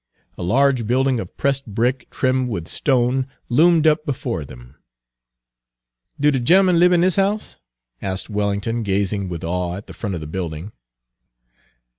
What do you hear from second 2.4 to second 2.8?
with